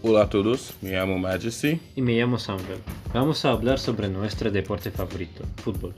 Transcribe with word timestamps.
Hola 0.00 0.22
a 0.22 0.30
todos, 0.30 0.74
me 0.80 0.92
llamo 0.92 1.18
Majesty. 1.18 1.80
Y 1.96 2.02
me 2.02 2.12
llamo 2.12 2.38
Samuel. 2.38 2.78
Vamos 3.12 3.44
a 3.44 3.50
hablar 3.50 3.80
sobre 3.80 4.08
nuestro 4.08 4.48
deporte 4.48 4.92
favorito, 4.92 5.42
fútbol. 5.56 5.92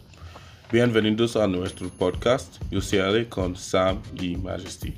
Bienvenidos 0.72 1.36
a 1.36 1.46
nuestro 1.46 1.90
podcast 1.90 2.56
UCL 2.72 3.28
con 3.28 3.56
Sam 3.56 4.00
y 4.18 4.36
Majesty. 4.36 4.94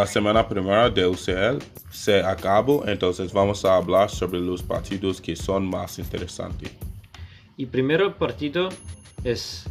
La 0.00 0.06
semana 0.06 0.48
primera 0.48 0.88
de 0.88 1.06
UCL 1.06 1.58
se 1.90 2.22
acabó, 2.22 2.86
entonces 2.86 3.34
vamos 3.34 3.66
a 3.66 3.76
hablar 3.76 4.08
sobre 4.08 4.40
los 4.40 4.62
partidos 4.62 5.20
que 5.20 5.36
son 5.36 5.68
más 5.68 5.98
interesantes. 5.98 6.70
Y 7.58 7.66
primero 7.66 8.16
partido 8.16 8.70
es 9.24 9.66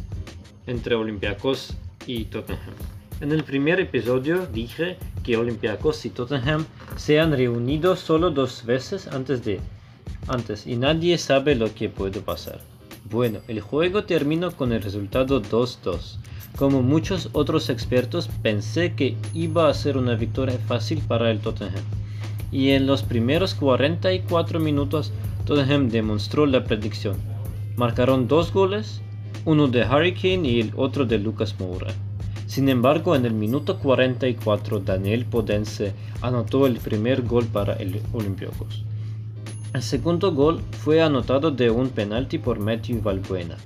entre 0.68 0.94
Olympiacos 0.94 1.74
y 2.06 2.26
Tottenham. 2.26 2.74
En 3.20 3.32
el 3.32 3.42
primer 3.42 3.80
episodio 3.80 4.46
dije 4.46 4.98
que 5.24 5.36
Olympiacos 5.36 6.06
y 6.06 6.10
Tottenham 6.10 6.64
se 6.94 7.18
han 7.18 7.32
reunido 7.32 7.96
solo 7.96 8.30
dos 8.30 8.64
veces 8.64 9.08
antes 9.08 9.44
de 9.44 9.58
antes 10.28 10.64
y 10.64 10.76
nadie 10.76 11.18
sabe 11.18 11.56
lo 11.56 11.74
que 11.74 11.88
puede 11.88 12.20
pasar. 12.20 12.60
Bueno, 13.10 13.40
el 13.48 13.60
juego 13.60 14.04
terminó 14.04 14.52
con 14.52 14.72
el 14.72 14.80
resultado 14.80 15.42
2-2. 15.42 16.18
Como 16.56 16.82
muchos 16.82 17.30
otros 17.32 17.70
expertos, 17.70 18.28
pensé 18.42 18.94
que 18.94 19.16
iba 19.34 19.68
a 19.68 19.74
ser 19.74 19.96
una 19.96 20.14
victoria 20.14 20.58
fácil 20.66 21.00
para 21.06 21.30
el 21.30 21.40
Tottenham. 21.40 21.84
Y 22.52 22.70
en 22.70 22.86
los 22.86 23.02
primeros 23.02 23.54
44 23.54 24.60
minutos, 24.60 25.12
Tottenham 25.46 25.88
demostró 25.88 26.46
la 26.46 26.64
predicción. 26.64 27.16
Marcaron 27.76 28.28
dos 28.28 28.52
goles, 28.52 29.00
uno 29.44 29.68
de 29.68 29.82
Harry 29.82 30.12
Kane 30.12 30.48
y 30.48 30.60
el 30.60 30.72
otro 30.76 31.06
de 31.06 31.18
Lucas 31.18 31.54
Moura. 31.58 31.94
Sin 32.46 32.68
embargo, 32.68 33.14
en 33.14 33.24
el 33.24 33.32
minuto 33.32 33.78
44, 33.78 34.80
Daniel 34.80 35.24
Podense 35.24 35.92
anotó 36.20 36.66
el 36.66 36.78
primer 36.78 37.22
gol 37.22 37.46
para 37.46 37.74
el 37.74 38.02
Olympiacos. 38.12 38.84
El 39.72 39.82
segundo 39.82 40.34
gol 40.34 40.60
fue 40.72 41.00
anotado 41.00 41.52
de 41.52 41.70
un 41.70 41.90
penalti 41.90 42.38
por 42.38 42.58
Matthew 42.58 43.02
Valbuena. 43.02 43.56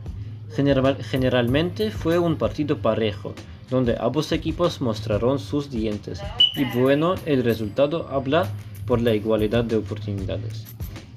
General, 0.55 0.97
generalmente 1.03 1.91
fue 1.91 2.19
un 2.19 2.37
partido 2.37 2.79
parejo, 2.79 3.35
donde 3.71 3.97
ambos 3.99 4.31
equipos 4.33 4.81
mostraron 4.81 5.39
sus 5.39 5.71
dientes, 5.71 6.21
y 6.55 6.65
bueno, 6.79 7.15
el 7.27 7.43
resultado 7.43 8.09
habla 8.11 8.49
por 8.87 9.01
la 9.01 9.15
igualdad 9.15 9.65
de 9.65 9.77
oportunidades. 9.77 10.65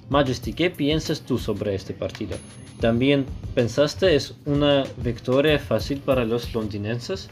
Majesty, 0.09 0.53
¿qué 0.53 0.69
piensas 0.69 1.21
tú 1.21 1.37
sobre 1.37 1.75
este 1.75 1.93
partido? 1.93 2.37
¿También 2.79 3.25
pensaste 3.53 4.15
es 4.15 4.35
una 4.45 4.85
victoria 4.97 5.59
fácil 5.59 5.99
para 5.99 6.23
los 6.23 6.53
londinenses? 6.53 7.29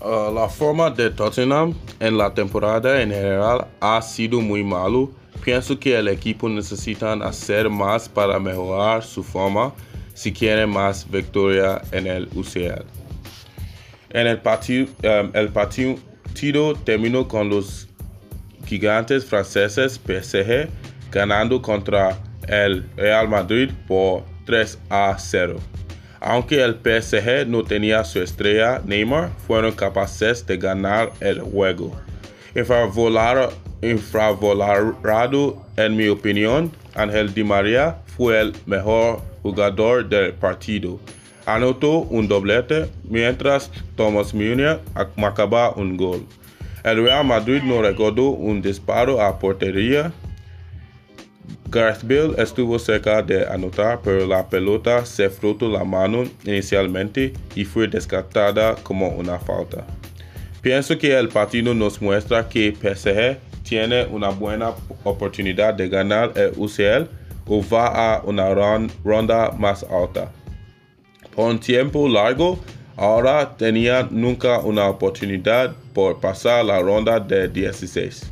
Uh, 0.00 0.32
la 0.34 0.48
forma 0.48 0.90
de 0.90 1.10
Tottenham 1.10 1.74
en 1.98 2.18
la 2.18 2.34
temporada 2.34 3.00
en 3.00 3.10
general 3.10 3.68
ha 3.80 4.02
sido 4.02 4.40
muy 4.40 4.62
malo. 4.62 5.10
Pienso 5.42 5.78
que 5.78 5.96
el 5.96 6.08
equipo 6.08 6.48
necesita 6.48 7.12
hacer 7.14 7.70
más 7.70 8.08
para 8.08 8.38
mejorar 8.38 9.02
su 9.02 9.22
forma 9.22 9.72
si 10.14 10.32
quieren 10.32 10.70
más 10.70 11.10
victoria 11.10 11.82
en 11.92 12.06
el 12.06 12.28
UCL. 12.34 12.84
En 14.10 14.26
el 14.26 14.38
partido, 14.38 14.86
um, 15.02 15.30
el 15.34 15.48
partido 15.48 16.74
terminó 16.84 17.28
con 17.28 17.48
los 17.50 17.88
gigantes 18.66 19.24
franceses 19.24 20.00
PSG 20.04 20.68
ganando 21.10 21.60
contra 21.60 22.18
el 22.48 22.84
Real 22.96 23.28
Madrid 23.28 23.70
por 23.86 24.24
3 24.46 24.78
a 24.90 25.16
0. 25.18 25.56
Aunque 26.20 26.62
el 26.62 26.74
PSG 26.74 27.46
no 27.46 27.64
tenía 27.64 28.02
su 28.04 28.20
estrella 28.20 28.80
Neymar, 28.84 29.30
fueron 29.46 29.72
capaces 29.72 30.46
de 30.46 30.56
ganar 30.56 31.12
el 31.20 31.40
juego. 31.40 31.94
Infravolado, 32.54 33.52
en 35.76 35.96
mi 35.96 36.08
opinión, 36.08 36.72
Ángel 36.94 37.34
Di 37.34 37.44
María 37.44 37.98
fue 38.16 38.40
el 38.40 38.54
mejor 38.64 39.20
jugador 39.44 40.08
del 40.08 40.32
partido. 40.32 40.98
Anotó 41.44 41.98
un 41.98 42.26
doblete 42.26 42.86
mientras 43.04 43.70
Thomas 43.94 44.32
Müller 44.32 44.80
marcaba 45.16 45.70
un 45.76 45.96
gol. 45.98 46.24
El 46.82 47.04
Real 47.04 47.24
Madrid 47.26 47.62
no 47.62 47.82
recordó 47.82 48.30
un 48.30 48.62
disparo 48.62 49.20
a 49.20 49.38
portería. 49.38 50.12
Gareth 51.68 52.02
Bale 52.04 52.42
estuvo 52.42 52.78
cerca 52.78 53.22
de 53.22 53.46
anotar, 53.46 54.00
pero 54.02 54.26
la 54.26 54.48
pelota 54.48 55.04
se 55.04 55.28
frotó 55.28 55.68
la 55.68 55.84
mano 55.84 56.24
inicialmente 56.44 57.34
y 57.54 57.64
fue 57.66 57.86
descartada 57.86 58.76
como 58.76 59.08
una 59.08 59.38
falta. 59.38 59.84
Pienso 60.62 60.96
que 60.96 61.18
el 61.18 61.28
partido 61.28 61.74
nos 61.74 62.00
muestra 62.00 62.48
que 62.48 62.74
PSG 62.74 63.36
tiene 63.68 64.06
una 64.06 64.30
buena 64.30 64.70
oportunidad 65.04 65.74
de 65.74 65.90
ganar 65.90 66.32
el 66.36 66.52
UCL 66.56 67.23
o 67.46 67.62
va 67.62 68.14
a 68.14 68.22
una 68.22 68.48
ronda 69.04 69.50
más 69.52 69.84
alta. 69.84 70.30
Por 71.34 71.50
un 71.50 71.58
tiempo 71.58 72.08
largo, 72.08 72.58
ahora 72.96 73.56
tenía 73.56 74.06
nunca 74.10 74.60
una 74.60 74.88
oportunidad 74.88 75.74
por 75.92 76.20
pasar 76.20 76.64
la 76.64 76.80
ronda 76.80 77.18
de 77.20 77.48
16. 77.48 78.30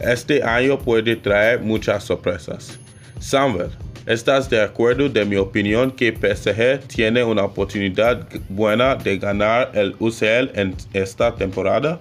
Este 0.00 0.42
año 0.42 0.78
puede 0.78 1.16
traer 1.16 1.60
muchas 1.60 2.04
sorpresas. 2.04 2.78
Samuel, 3.20 3.70
¿estás 4.06 4.48
de 4.48 4.60
acuerdo 4.60 5.08
de 5.08 5.24
mi 5.24 5.36
opinión 5.36 5.90
que 5.90 6.10
PSG 6.10 6.80
tiene 6.88 7.22
una 7.22 7.44
oportunidad 7.44 8.26
buena 8.48 8.94
de 8.94 9.18
ganar 9.18 9.70
el 9.74 9.94
UCL 9.98 10.58
en 10.58 10.74
esta 10.92 11.34
temporada? 11.34 11.98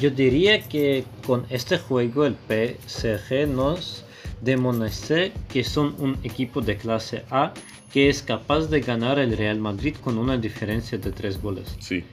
Yo 0.00 0.10
diría 0.10 0.60
que 0.60 1.04
con 1.26 1.44
este 1.50 1.76
juego 1.76 2.24
el 2.24 2.36
PSG 2.48 3.48
nos 3.48 4.04
demostré 4.40 5.32
que 5.48 5.64
son 5.64 5.94
un 5.98 6.16
equipo 6.22 6.60
de 6.60 6.76
clase 6.76 7.24
A 7.30 7.52
que 7.92 8.08
es 8.08 8.22
capaz 8.22 8.66
de 8.66 8.80
ganar 8.80 9.18
el 9.18 9.36
Real 9.36 9.58
Madrid 9.58 9.96
con 10.02 10.18
una 10.18 10.36
diferencia 10.36 10.98
de 10.98 11.10
tres 11.10 11.40
goles. 11.40 11.74
Sí. 11.78 12.04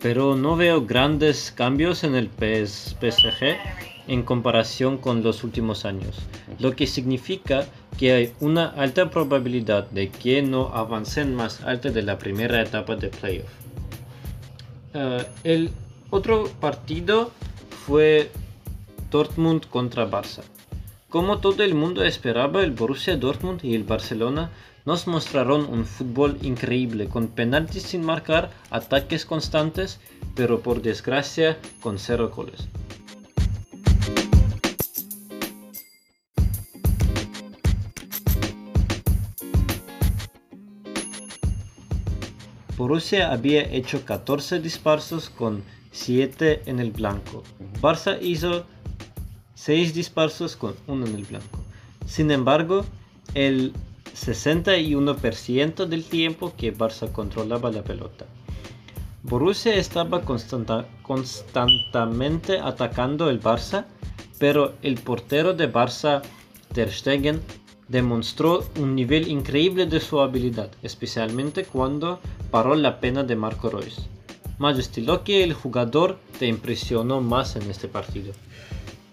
Pero 0.00 0.36
no 0.36 0.56
veo 0.56 0.86
grandes 0.86 1.52
cambios 1.54 2.04
en 2.04 2.14
el 2.14 2.28
PSG 2.28 3.56
en 4.06 4.22
comparación 4.22 4.96
con 4.96 5.22
los 5.22 5.44
últimos 5.44 5.84
años, 5.84 6.16
lo 6.58 6.74
que 6.74 6.86
significa 6.86 7.66
que 7.98 8.12
hay 8.12 8.32
una 8.40 8.68
alta 8.68 9.10
probabilidad 9.10 9.90
de 9.90 10.08
que 10.08 10.40
no 10.40 10.68
avancen 10.68 11.34
más 11.34 11.60
alto 11.62 11.90
de 11.90 12.02
la 12.02 12.18
primera 12.18 12.62
etapa 12.62 12.96
de 12.96 13.08
playoff. 13.08 13.50
Uh, 14.94 15.22
el 15.44 15.70
otro 16.08 16.48
partido 16.58 17.32
fue 17.86 18.30
Dortmund 19.10 19.66
contra 19.68 20.10
Barça. 20.10 20.42
Como 21.08 21.38
todo 21.38 21.62
el 21.62 21.74
mundo 21.74 22.04
esperaba, 22.04 22.62
el 22.62 22.72
Borussia 22.72 23.16
Dortmund 23.16 23.64
y 23.64 23.74
el 23.74 23.84
Barcelona 23.84 24.50
nos 24.84 25.06
mostraron 25.06 25.64
un 25.64 25.86
fútbol 25.86 26.36
increíble, 26.42 27.08
con 27.08 27.28
penaltis 27.28 27.84
sin 27.84 28.04
marcar, 28.04 28.50
ataques 28.68 29.24
constantes, 29.24 30.00
pero 30.34 30.60
por 30.60 30.82
desgracia 30.82 31.56
con 31.80 31.98
cero 31.98 32.30
goles. 32.36 32.68
Borussia 42.76 43.32
había 43.32 43.62
hecho 43.62 44.04
14 44.04 44.60
disparos 44.60 45.30
con 45.30 45.64
7 45.90 46.64
en 46.66 46.80
el 46.80 46.92
blanco. 46.92 47.42
Barça 47.80 48.18
hizo 48.20 48.66
6 49.58 49.92
disparos 49.92 50.56
con 50.56 50.74
1 50.86 51.06
en 51.06 51.14
el 51.16 51.24
blanco. 51.24 51.58
Sin 52.06 52.30
embargo, 52.30 52.84
el 53.34 53.72
61% 54.14 55.86
del 55.86 56.04
tiempo 56.04 56.52
que 56.56 56.72
Barça 56.72 57.10
controlaba 57.10 57.72
la 57.72 57.82
pelota. 57.82 58.26
Borussia 59.24 59.74
estaba 59.74 60.22
constantemente 60.22 62.60
atacando 62.60 63.28
el 63.28 63.42
Barça, 63.42 63.86
pero 64.38 64.74
el 64.82 64.94
portero 64.94 65.54
de 65.54 65.68
Barça, 65.70 66.22
Ter 66.72 66.92
Stegen, 66.92 67.40
demostró 67.88 68.64
un 68.78 68.94
nivel 68.94 69.26
increíble 69.26 69.86
de 69.86 69.98
su 69.98 70.20
habilidad, 70.20 70.70
especialmente 70.84 71.64
cuando 71.64 72.20
paró 72.52 72.76
la 72.76 73.00
pena 73.00 73.24
de 73.24 73.34
Marco 73.34 73.70
Reus. 73.70 74.06
Majesty, 74.58 75.00
lo 75.00 75.24
que 75.24 75.42
el 75.42 75.52
jugador 75.52 76.16
te 76.38 76.46
impresionó 76.46 77.20
más 77.20 77.56
en 77.56 77.68
este 77.68 77.88
partido. 77.88 78.32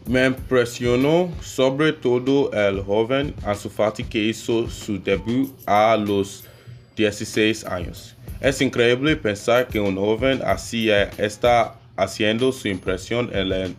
Me 0.08 0.28
impresionó 0.28 1.32
sobre 1.42 1.92
todo 1.92 2.52
el 2.54 2.80
joven 2.82 3.34
Ansu 3.44 3.70
Fati 3.70 4.04
que 4.04 4.20
hizo 4.20 4.70
su 4.70 5.02
debut 5.02 5.50
a 5.66 5.98
los 5.98 6.44
16 6.96 7.66
años. 7.66 8.16
Es 8.40 8.62
increíble 8.62 9.16
pensar 9.16 9.68
que 9.68 9.80
un 9.80 9.96
joven 9.96 10.42
así 10.46 10.86
ya 10.86 11.04
está 11.18 11.80
haciendo 11.98 12.52
su 12.52 12.68
impresión 12.68 13.32
en 13.34 13.52
el 13.52 13.76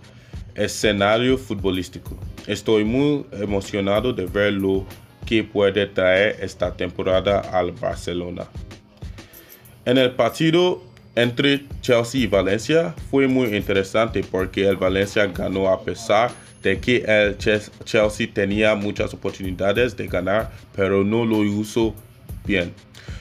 escenario 0.56 1.38
futbolístico. 1.38 2.16
Estoy 2.48 2.84
muy 2.84 3.24
emocionado 3.32 4.12
de 4.12 4.26
ver 4.26 4.54
lo 4.54 4.84
que 5.24 5.44
puede 5.44 5.86
traer 5.86 6.38
esta 6.40 6.76
temporada 6.76 7.38
al 7.40 7.70
Barcelona. 7.70 8.48
En 9.84 9.98
el 9.98 10.10
partido 10.12 10.82
entre 11.16 11.64
Chelsea 11.80 12.20
y 12.20 12.26
Valencia 12.26 12.94
fue 13.10 13.26
muy 13.26 13.56
interesante 13.56 14.22
porque 14.22 14.68
el 14.68 14.76
Valencia 14.76 15.26
ganó 15.26 15.68
a 15.68 15.82
pesar 15.82 16.30
de 16.62 16.78
que 16.78 17.02
el 17.06 17.38
Chelsea 17.38 18.28
tenía 18.32 18.74
muchas 18.74 19.14
oportunidades 19.14 19.96
de 19.96 20.08
ganar, 20.08 20.52
pero 20.74 21.02
no 21.02 21.24
lo 21.24 21.38
usó 21.38 21.94
bien. 22.44 22.74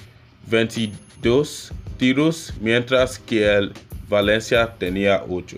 22 0.49 1.73
tiros, 1.97 2.53
mientras 2.61 3.19
que 3.19 3.47
el 3.47 3.73
Valencia 4.11 4.75
tenía 4.79 5.23
8. 5.29 5.57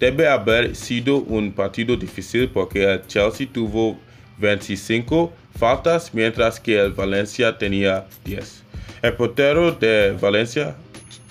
Debe 0.00 0.26
haber 0.26 0.74
sido 0.74 1.18
un 1.18 1.52
partido 1.52 1.96
difícil 1.96 2.48
porque 2.48 2.82
el 2.82 3.06
Chelsea 3.06 3.46
tuvo 3.52 3.96
25 4.38 5.32
faltas, 5.56 6.12
mientras 6.12 6.58
que 6.58 6.80
el 6.80 6.92
Valencia 6.92 7.56
tenía 7.56 8.06
10. 8.24 8.62
El 9.02 9.12
portero 9.14 9.70
de 9.72 10.16
Valencia, 10.20 10.74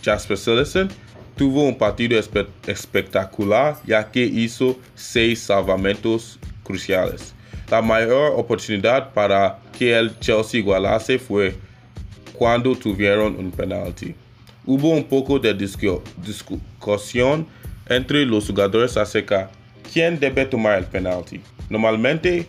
Jasper 0.03 0.37
Cillison, 0.37 0.89
tuvo 1.35 1.63
un 1.63 1.77
partido 1.77 2.17
espe- 2.19 2.47
espectacular 2.67 3.75
ya 3.85 4.09
que 4.11 4.23
hizo 4.23 4.77
6 4.95 5.39
salvamentos 5.39 6.39
cruciales. 6.63 7.33
La 7.69 7.81
mayor 7.81 8.33
oportunidad 8.37 9.11
para 9.13 9.59
que 9.77 9.97
el 9.97 10.17
Chelsea 10.19 10.59
igualase 10.59 11.17
fue 11.17 11.55
cuando 12.33 12.75
tuvieron 12.75 13.35
un 13.37 13.51
penalti. 13.51 14.13
Hubo 14.65 14.89
un 14.89 15.03
poco 15.03 15.39
de 15.39 15.57
discu- 15.57 16.01
discusión 16.25 17.45
entre 17.87 18.25
los 18.25 18.47
jugadores 18.47 18.95
acerca 18.97 19.51
quién 19.91 20.19
debe 20.19 20.45
tomar 20.45 20.77
el 20.79 20.85
penalti. 20.85 21.41
Normalmente, 21.69 22.47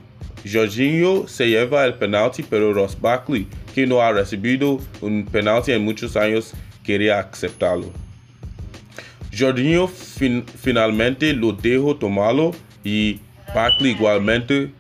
Jorginho 0.51 1.27
se 1.27 1.49
lleva 1.49 1.85
el 1.85 1.95
penalti, 1.95 2.43
pero 2.43 2.73
Ross 2.73 2.97
Barkley, 3.01 3.47
que 3.75 3.87
no 3.87 4.01
ha 4.01 4.13
recibido 4.13 4.79
un 5.01 5.25
penalti 5.25 5.73
en 5.73 5.83
muchos 5.85 6.17
años, 6.17 6.53
quería 6.85 7.19
aceptarlo. 7.21 7.91
Jorginho 9.37 9.89
fin- 9.89 10.45
finalmente 10.47 11.33
lo 11.33 11.53
dejó 11.53 11.97
tomarlo 11.97 12.53
y 12.85 13.19
Barkley 13.55 13.93
igualmente 13.93 14.71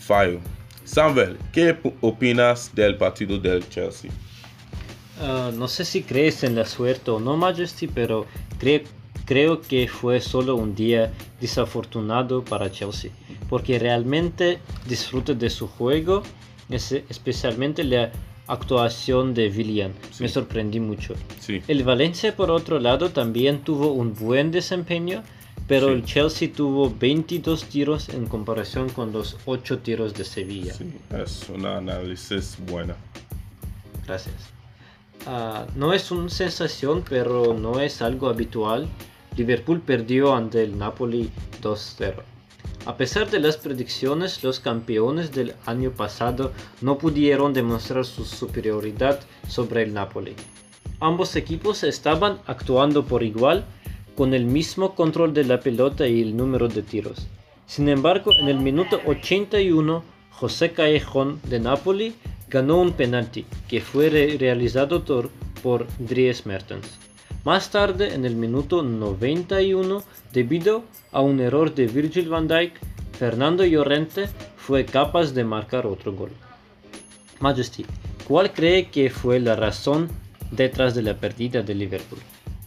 falló. 0.00 0.40
Samuel, 0.84 1.38
¿qué 1.52 1.76
opinas 2.00 2.74
del 2.74 2.96
partido 2.96 3.38
del 3.38 3.68
Chelsea? 3.68 4.10
Ah, 5.20 5.50
no 5.54 5.68
sé 5.68 5.84
si 5.84 6.02
crees 6.02 6.42
en 6.44 6.54
la 6.56 6.64
suerte 6.64 7.10
o 7.10 7.20
no, 7.20 7.36
Majesty, 7.36 7.86
pero 7.86 8.26
cre- 8.58 8.84
creo 9.26 9.60
que 9.60 9.86
fue 9.86 10.20
solo 10.20 10.56
un 10.56 10.74
día 10.74 11.12
desafortunado 11.40 12.42
para 12.44 12.70
Chelsea, 12.72 13.10
porque 13.48 13.78
realmente 13.78 14.58
disfruto 14.88 15.34
de 15.34 15.50
su 15.50 15.68
juego, 15.68 16.22
es- 16.70 16.92
especialmente 16.92 17.84
la 17.84 18.10
actuación 18.46 19.34
de 19.34 19.48
Willian. 19.48 19.92
Sí. 20.10 20.22
Me 20.24 20.28
sorprendí 20.28 20.80
mucho. 20.80 21.14
Sí. 21.38 21.62
El 21.68 21.84
Valencia, 21.84 22.34
por 22.34 22.50
otro 22.50 22.80
lado, 22.80 23.10
también 23.10 23.60
tuvo 23.62 23.92
un 23.92 24.14
buen 24.14 24.50
desempeño, 24.50 25.22
pero 25.68 25.88
Sí. 25.88 25.92
el 25.92 26.04
Chelsea 26.04 26.50
tuvo 26.52 26.92
22 26.98 27.64
tiros 27.64 28.08
en 28.08 28.26
comparación 28.26 28.88
con 28.88 29.12
los 29.12 29.36
8 29.44 29.78
tiros 29.78 30.14
de 30.14 30.24
Sevilla. 30.24 30.72
Sí, 30.74 30.90
es 31.22 31.48
un 31.48 31.64
análisis 31.66 32.56
bueno. 32.66 32.94
Gracias. 34.06 34.34
Ah, 35.26 35.66
no 35.76 35.92
es 35.92 36.10
una 36.10 36.28
sensación, 36.30 37.04
pero 37.08 37.54
no 37.54 37.80
es 37.80 38.02
algo 38.02 38.28
habitual. 38.28 38.88
Liverpool 39.36 39.80
perdió 39.80 40.34
ante 40.34 40.62
el 40.62 40.78
Napoli 40.78 41.30
2-0. 41.62 42.22
A 42.86 42.96
pesar 42.96 43.30
de 43.30 43.40
las 43.40 43.58
predicciones, 43.58 44.42
los 44.42 44.58
campeones 44.58 45.32
del 45.32 45.54
año 45.66 45.90
pasado 45.90 46.52
no 46.80 46.96
pudieron 46.96 47.52
demostrar 47.52 48.06
su 48.06 48.24
superioridad 48.24 49.20
sobre 49.46 49.82
el 49.82 49.92
Napoli. 49.92 50.34
Ambos 50.98 51.36
equipos 51.36 51.84
estaban 51.84 52.38
actuando 52.46 53.04
por 53.04 53.22
igual, 53.22 53.64
con 54.16 54.34
el 54.34 54.46
mismo 54.46 54.94
control 54.94 55.34
de 55.34 55.44
la 55.44 55.60
pelota 55.60 56.06
y 56.06 56.22
el 56.22 56.36
número 56.36 56.68
de 56.68 56.82
tiros. 56.82 57.26
Sin 57.66 57.88
embargo, 57.88 58.32
en 58.38 58.48
el 58.48 58.58
minuto 58.58 59.00
81, 59.06 60.02
José 60.30 60.72
Callejón 60.72 61.40
de 61.44 61.60
Napoli 61.60 62.14
ganó 62.50 62.80
un 62.80 62.92
penalti 62.92 63.46
que 63.68 63.80
fue 63.80 64.10
re- 64.10 64.36
realizado 64.38 65.02
por 65.62 65.86
Dries 65.98 66.44
Mertens. 66.46 66.98
Más 67.44 67.70
tarde, 67.70 68.14
en 68.14 68.24
el 68.26 68.34
minuto 68.36 68.82
91, 68.82 70.02
debido 70.32 70.82
a 71.12 71.20
un 71.22 71.40
error 71.40 71.74
de 71.74 71.86
Virgil 71.86 72.28
van 72.28 72.48
Dijk, 72.48 72.74
Fernando 73.18 73.64
Llorente 73.64 74.28
fue 74.56 74.84
capaz 74.84 75.32
de 75.32 75.44
marcar 75.44 75.86
otro 75.86 76.12
gol. 76.12 76.30
Majesty, 77.38 77.86
¿cuál 78.28 78.52
cree 78.52 78.88
que 78.90 79.08
fue 79.08 79.40
la 79.40 79.56
razón 79.56 80.08
detrás 80.50 80.94
de 80.94 81.02
la 81.02 81.14
pérdida 81.16 81.62
de 81.62 81.74
Liverpool? 81.74 82.20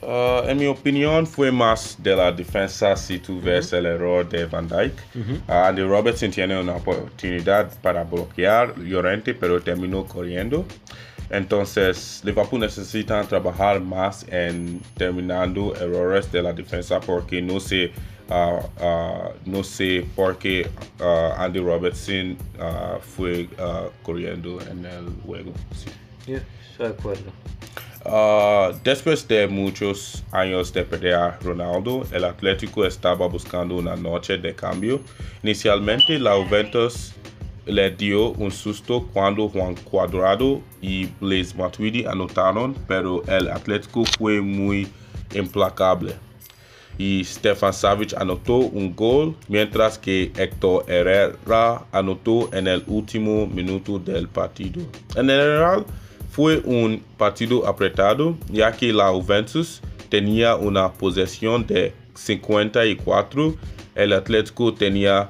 Uh, 0.06 0.50
en 0.50 0.58
mi 0.58 0.66
opinión 0.66 1.26
fue 1.26 1.50
más 1.50 1.96
de 1.98 2.14
la 2.14 2.32
defensa 2.32 2.96
si 2.98 3.20
tú 3.20 3.40
ves 3.40 3.72
el 3.72 3.86
error 3.86 4.28
de 4.28 4.46
Van 4.46 4.68
Dijk. 4.68 4.94
Uh, 5.16 5.52
Andy 5.52 5.84
Robertson 5.84 6.30
tiene 6.30 6.60
una 6.60 6.76
oportunidad 6.76 7.72
para 7.82 8.04
bloquear 8.04 8.78
Llorente, 8.78 9.34
pero 9.34 9.62
terminó 9.62 10.06
corriendo. 10.06 10.66
Entonces, 11.30 12.22
Liverpool 12.26 12.60
necesita 12.60 13.24
trabajar 13.24 13.80
más 13.80 14.26
en 14.30 14.82
terminando 14.98 15.74
errores 15.76 16.30
de 16.32 16.42
la 16.42 16.52
defensa 16.52 17.00
porque 17.00 17.42
no 17.42 17.62
sé, 17.62 17.92
uh, 18.30 18.84
uh, 18.84 19.34
no 19.46 19.64
sé 19.64 20.06
por 20.16 20.38
qué 20.38 20.70
Andy 21.38 21.60
Robertson 21.60 22.38
fue 23.02 23.48
corriendo 24.04 24.60
en 24.62 24.86
el 24.86 25.06
juego. 25.26 25.54
Sí. 25.74 25.90
Estoy 26.72 26.88
de 26.88 26.94
acuerdo. 26.94 27.32
Uh, 28.06 28.74
después 28.84 29.26
de 29.30 29.48
muchos 29.48 30.24
años 30.32 30.74
de 30.74 30.84
perder 30.84 31.14
a 31.14 31.40
Ronaldo, 31.42 32.06
el 32.12 32.26
Atlético 32.26 32.86
estaba 32.86 33.28
buscando 33.28 33.76
una 33.76 33.96
noche 33.96 34.38
de 34.38 34.54
cambio. 34.54 35.00
Inicialmente, 35.42 36.20
la 36.20 36.36
Juventus 36.36 37.14
le 37.66 37.92
dio 37.92 38.32
un 38.32 38.52
susto 38.52 39.08
cuando 39.14 39.48
Juan 39.48 39.76
Cuadrado 39.76 40.62
y 40.82 41.06
Blaise 41.22 41.56
Matuidi 41.56 42.06
anotaron, 42.06 42.76
pero 42.90 43.24
el 43.28 43.50
Atlético 43.50 44.04
fue 44.18 44.42
muy 44.42 44.90
implacable. 45.34 46.14
Y 46.98 47.24
Stefan 47.24 47.74
Savic 47.74 48.14
anotó 48.16 48.58
un 48.58 48.94
gol, 48.94 49.36
mientras 49.48 49.98
que 49.98 50.32
Héctor 50.36 50.84
Herrera 50.88 51.86
anotó 51.92 52.50
en 52.54 52.68
el 52.68 52.84
último 52.86 53.48
minuto 53.48 53.98
del 53.98 54.28
partido. 54.28 54.82
En 55.16 55.28
general, 55.28 55.86
fue 56.34 56.64
un 56.66 57.04
partido 57.16 57.68
apretado, 57.68 58.36
ya 58.50 58.72
que 58.72 58.92
la 58.92 59.10
Juventus 59.10 59.82
tenía 60.10 60.56
una 60.56 60.92
posesión 60.92 61.68
de 61.68 61.94
54, 62.16 63.56
el 63.94 64.14
Atlético 64.14 64.74
tenía 64.74 65.30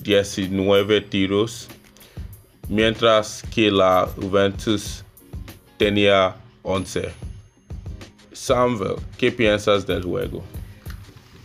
19 0.00 1.00
tiros, 1.00 1.68
mientras 2.68 3.42
que 3.54 3.70
la 3.70 4.06
Juventus 4.16 5.02
tenía 5.78 6.36
11. 6.62 7.08
Samuel, 8.34 8.96
¿qué 9.16 9.32
piensas 9.32 9.86
del 9.86 10.02
juego? 10.02 10.44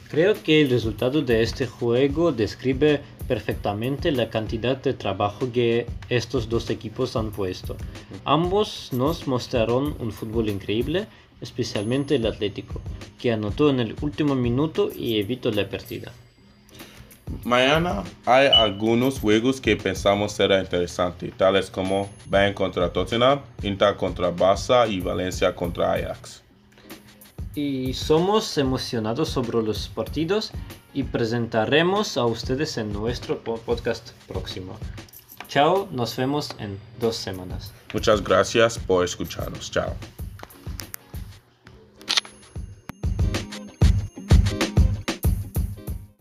Creo 0.09 0.33
que 0.43 0.63
el 0.63 0.71
resultado 0.71 1.21
de 1.21 1.41
este 1.41 1.67
juego 1.67 2.33
describe 2.33 2.99
perfectamente 3.29 4.11
la 4.11 4.31
cantidad 4.31 4.75
de 4.75 4.93
trabajo 4.93 5.51
que 5.53 5.85
estos 6.09 6.49
dos 6.49 6.71
equipos 6.71 7.15
han 7.15 7.29
puesto. 7.29 7.77
Ambos 8.25 8.89
nos 8.91 9.27
mostraron 9.27 9.95
un 9.99 10.11
fútbol 10.11 10.49
increíble, 10.49 11.05
especialmente 11.39 12.15
el 12.15 12.25
Atlético, 12.25 12.81
que 13.19 13.31
anotó 13.31 13.69
en 13.69 13.81
el 13.81 13.95
último 14.01 14.33
minuto 14.33 14.89
y 14.93 15.19
evitó 15.19 15.51
la 15.51 15.69
pérdida. 15.69 16.11
Mañana 17.43 18.03
hay 18.25 18.47
algunos 18.47 19.19
juegos 19.19 19.61
que 19.61 19.77
pensamos 19.77 20.31
será 20.31 20.59
interesante, 20.59 21.31
tales 21.37 21.69
como 21.69 22.09
Bayern 22.25 22.55
contra 22.55 22.91
Tottenham, 22.91 23.41
Inter 23.61 23.95
contra 23.95 24.35
Barça 24.35 24.89
y 24.89 25.01
Valencia 25.01 25.53
contra 25.53 25.93
Ajax. 25.93 26.48
Y 27.59 27.93
somos 27.93 28.57
emocionados 28.57 29.27
sobre 29.27 29.61
los 29.61 29.89
partidos 29.89 30.51
y 30.93 31.03
presentaremos 31.03 32.15
a 32.15 32.25
ustedes 32.25 32.77
en 32.77 32.93
nuestro 32.93 33.43
podcast 33.43 34.11
próximo. 34.29 34.77
Chao, 35.49 35.89
nos 35.91 36.15
vemos 36.15 36.51
en 36.59 36.79
dos 37.01 37.17
semanas. 37.17 37.73
Muchas 37.93 38.23
gracias 38.23 38.79
por 38.79 39.03
escucharnos. 39.03 39.71
Chao. 39.71 39.93